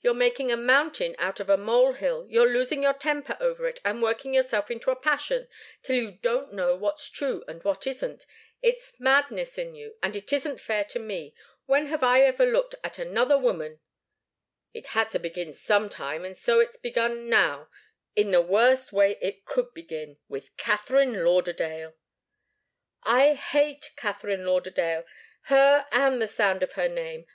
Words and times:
"You're 0.00 0.14
making 0.14 0.50
a 0.50 0.56
mountain 0.56 1.14
out 1.18 1.40
of 1.40 1.50
a 1.50 1.58
mole 1.58 1.92
hill. 1.92 2.24
You're 2.30 2.50
losing 2.50 2.82
your 2.82 2.94
temper 2.94 3.36
over 3.38 3.66
it, 3.68 3.80
and 3.84 4.00
working 4.02 4.32
yourself 4.32 4.70
into 4.70 4.90
a 4.90 4.96
passion, 4.96 5.46
till 5.82 5.94
you 5.94 6.12
don't 6.12 6.54
know 6.54 6.74
what's 6.74 7.10
true 7.10 7.44
and 7.46 7.62
what 7.62 7.86
isn't. 7.86 8.24
It's 8.62 8.98
madness 8.98 9.58
in 9.58 9.74
you, 9.74 9.96
and 10.02 10.16
it 10.16 10.32
isn't 10.32 10.58
fair 10.58 10.84
to 10.84 10.98
me. 10.98 11.34
When 11.66 11.88
have 11.88 12.02
I 12.02 12.22
ever 12.22 12.46
looked 12.46 12.76
at 12.82 12.98
another 12.98 13.36
woman" 13.36 13.80
"It 14.72 14.86
had 14.96 15.10
to 15.10 15.18
begin 15.18 15.52
some 15.52 15.90
time 15.90 16.34
so 16.34 16.60
it's 16.60 16.78
begun 16.78 17.28
now 17.28 17.68
in 18.16 18.30
the 18.30 18.40
worst 18.40 18.90
way 18.90 19.18
it 19.20 19.44
could 19.44 19.74
begin, 19.74 20.16
with 20.30 20.56
Katharine 20.56 21.22
Lauderdale!" 21.26 21.92
"I 23.02 23.34
hate 23.34 23.90
Katharine 23.96 24.46
Lauderdale 24.46 25.04
her 25.52 25.84
and 25.92 26.22
the 26.22 26.26
sound 26.26 26.62
of 26.62 26.72
her 26.72 26.88
name! 26.88 27.26